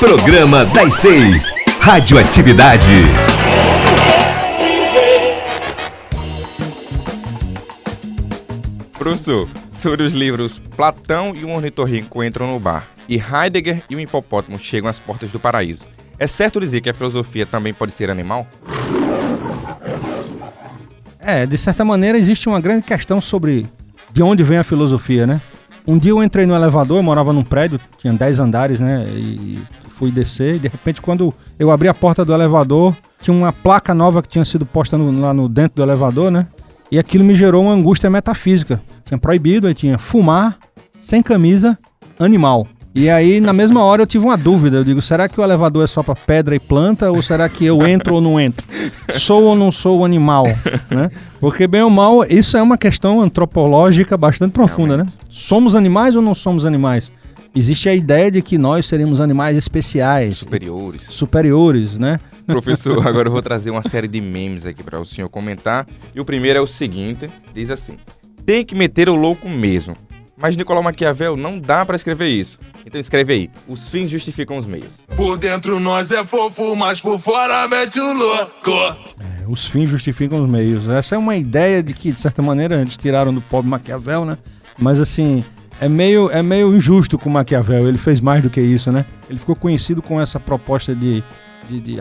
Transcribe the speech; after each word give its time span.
Programa 0.00 0.64
das 0.66 0.94
Seis. 0.96 1.52
Radioatividade. 1.80 2.92
Professor, 8.98 9.48
sobre 9.70 10.02
os 10.02 10.12
livros 10.12 10.58
Platão 10.76 11.34
e 11.36 11.44
o 11.44 11.50
Ornitorrinco 11.50 12.24
entram 12.24 12.48
no 12.48 12.58
bar 12.58 12.88
e 13.08 13.16
Heidegger 13.16 13.84
e 13.88 13.94
o 13.94 14.00
hipopótamo 14.00 14.58
chegam 14.58 14.90
às 14.90 14.98
portas 14.98 15.30
do 15.30 15.38
paraíso. 15.38 15.86
É 16.18 16.26
certo 16.26 16.58
dizer 16.58 16.80
que 16.80 16.90
a 16.90 16.94
filosofia 16.94 17.46
também 17.46 17.72
pode 17.72 17.92
ser 17.92 18.10
animal? 18.10 18.46
É, 21.20 21.46
de 21.46 21.58
certa 21.58 21.84
maneira 21.84 22.18
existe 22.18 22.48
uma 22.48 22.60
grande 22.60 22.84
questão 22.84 23.20
sobre 23.20 23.68
de 24.12 24.22
onde 24.22 24.42
vem 24.42 24.58
a 24.58 24.64
filosofia, 24.64 25.26
né? 25.26 25.40
Um 25.86 25.98
dia 25.98 26.10
eu 26.10 26.22
entrei 26.22 26.46
no 26.46 26.54
elevador, 26.54 26.98
eu 26.98 27.02
morava 27.02 27.32
num 27.32 27.44
prédio, 27.44 27.80
tinha 27.98 28.12
10 28.12 28.40
andares, 28.40 28.80
né? 28.80 29.06
E 29.08 29.58
fui 29.90 30.10
descer 30.10 30.56
e 30.56 30.58
de 30.58 30.68
repente 30.68 31.00
quando 31.00 31.32
eu 31.58 31.70
abri 31.70 31.88
a 31.88 31.94
porta 31.94 32.24
do 32.24 32.34
elevador, 32.34 32.94
tinha 33.20 33.34
uma 33.34 33.52
placa 33.52 33.94
nova 33.94 34.20
que 34.22 34.28
tinha 34.28 34.44
sido 34.44 34.66
posta 34.66 34.98
no, 34.98 35.20
lá 35.20 35.32
no 35.32 35.48
dentro 35.48 35.76
do 35.76 35.82
elevador, 35.82 36.30
né? 36.30 36.48
E 36.90 36.98
aquilo 36.98 37.24
me 37.24 37.34
gerou 37.34 37.64
uma 37.64 37.72
angústia 37.72 38.10
metafísica. 38.10 38.80
Tinha 39.04 39.18
proibido, 39.18 39.66
aí 39.66 39.74
tinha 39.74 39.98
fumar, 39.98 40.58
sem 40.98 41.22
camisa, 41.22 41.78
animal. 42.18 42.66
E 42.98 43.10
aí, 43.10 43.42
na 43.42 43.52
mesma 43.52 43.84
hora, 43.84 44.00
eu 44.00 44.06
tive 44.06 44.24
uma 44.24 44.38
dúvida. 44.38 44.78
Eu 44.78 44.84
digo, 44.84 45.02
será 45.02 45.28
que 45.28 45.38
o 45.38 45.44
elevador 45.44 45.84
é 45.84 45.86
só 45.86 46.02
para 46.02 46.14
pedra 46.14 46.56
e 46.56 46.58
planta? 46.58 47.10
Ou 47.10 47.20
será 47.20 47.46
que 47.46 47.62
eu 47.62 47.86
entro 47.86 48.14
ou 48.14 48.22
não 48.22 48.40
entro? 48.40 48.66
Sou 49.18 49.42
ou 49.42 49.54
não 49.54 49.70
sou 49.70 50.02
animal? 50.02 50.46
Né? 50.90 51.10
Porque, 51.38 51.66
bem 51.66 51.82
ou 51.82 51.90
mal, 51.90 52.24
isso 52.24 52.56
é 52.56 52.62
uma 52.62 52.78
questão 52.78 53.20
antropológica 53.20 54.16
bastante 54.16 54.52
profunda, 54.52 54.94
Realmente. 54.94 55.14
né? 55.14 55.26
Somos 55.28 55.74
animais 55.74 56.16
ou 56.16 56.22
não 56.22 56.34
somos 56.34 56.64
animais? 56.64 57.12
Existe 57.54 57.86
a 57.86 57.94
ideia 57.94 58.30
de 58.30 58.40
que 58.40 58.56
nós 58.56 58.86
seremos 58.86 59.20
animais 59.20 59.58
especiais. 59.58 60.38
Superiores. 60.38 61.02
Superiores, 61.02 61.98
né? 61.98 62.18
Professor, 62.46 63.06
agora 63.06 63.28
eu 63.28 63.32
vou 63.32 63.42
trazer 63.42 63.70
uma 63.70 63.82
série 63.82 64.08
de 64.08 64.22
memes 64.22 64.64
aqui 64.64 64.82
para 64.82 64.98
o 64.98 65.04
senhor 65.04 65.28
comentar. 65.28 65.86
E 66.14 66.20
o 66.20 66.24
primeiro 66.24 66.58
é 66.58 66.62
o 66.62 66.66
seguinte: 66.66 67.28
diz 67.52 67.68
assim. 67.68 67.92
Tem 68.46 68.64
que 68.64 68.74
meter 68.74 69.08
o 69.10 69.16
louco 69.16 69.48
mesmo. 69.50 69.96
Mas 70.36 70.54
Nicolau 70.54 70.82
Maquiavel 70.82 71.36
não 71.36 71.58
dá 71.58 71.84
para 71.84 71.96
escrever 71.96 72.28
isso. 72.28 72.58
Então 72.84 73.00
escreve 73.00 73.32
aí: 73.32 73.50
os 73.66 73.88
fins 73.88 74.10
justificam 74.10 74.58
os 74.58 74.66
meios. 74.66 75.00
Por 75.16 75.38
dentro 75.38 75.80
nós 75.80 76.10
é 76.10 76.22
fofo, 76.22 76.76
mas 76.76 77.00
por 77.00 77.18
fora 77.18 77.66
mete 77.68 77.98
o 77.98 78.12
louco. 78.12 78.70
É, 79.18 79.44
os 79.48 79.66
fins 79.66 79.88
justificam 79.88 80.42
os 80.42 80.48
meios. 80.48 80.88
Essa 80.88 81.14
é 81.14 81.18
uma 81.18 81.36
ideia 81.36 81.82
de 81.82 81.94
que, 81.94 82.12
de 82.12 82.20
certa 82.20 82.42
maneira, 82.42 82.80
eles 82.80 82.96
tiraram 82.96 83.32
do 83.32 83.40
pobre 83.40 83.70
Maquiavel, 83.70 84.24
né? 84.24 84.36
Mas 84.78 85.00
assim, 85.00 85.42
é 85.80 85.88
meio, 85.88 86.30
é 86.30 86.42
meio 86.42 86.74
injusto 86.74 87.18
com 87.18 87.30
Maquiavel. 87.30 87.88
Ele 87.88 87.98
fez 87.98 88.20
mais 88.20 88.42
do 88.42 88.50
que 88.50 88.60
isso, 88.60 88.92
né? 88.92 89.06
Ele 89.30 89.38
ficou 89.38 89.56
conhecido 89.56 90.02
com 90.02 90.20
essa 90.20 90.38
proposta 90.38 90.94
de. 90.94 91.24
de, 91.68 91.80
de 91.80 91.96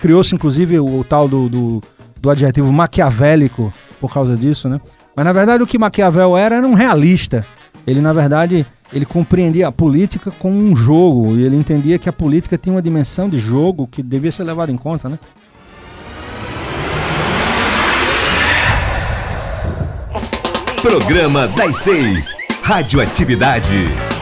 Criou-se, 0.00 0.34
inclusive, 0.34 0.80
o, 0.80 1.00
o 1.00 1.04
tal 1.04 1.28
do, 1.28 1.48
do, 1.48 1.82
do 2.20 2.30
adjetivo 2.30 2.72
maquiavélico 2.72 3.72
por 4.00 4.12
causa 4.12 4.36
disso, 4.36 4.68
né? 4.68 4.80
Mas 5.14 5.24
na 5.24 5.32
verdade 5.32 5.62
o 5.62 5.66
que 5.66 5.78
Maquiavel 5.78 6.36
era 6.36 6.56
era 6.56 6.66
um 6.66 6.74
realista. 6.74 7.46
Ele, 7.86 8.00
na 8.00 8.12
verdade, 8.12 8.66
ele 8.92 9.06
compreendia 9.06 9.68
a 9.68 9.72
política 9.72 10.32
como 10.38 10.58
um 10.58 10.76
jogo 10.76 11.36
e 11.36 11.44
ele 11.44 11.56
entendia 11.56 11.98
que 11.98 12.08
a 12.08 12.12
política 12.12 12.58
tinha 12.58 12.74
uma 12.74 12.82
dimensão 12.82 13.28
de 13.28 13.38
jogo 13.38 13.86
que 13.86 14.02
devia 14.02 14.32
ser 14.32 14.44
levada 14.44 14.72
em 14.72 14.76
conta, 14.76 15.08
né? 15.08 15.18
Programa 20.82 21.48
das 21.48 21.78
Seis. 21.78 22.34
Radioatividade. 22.62 24.15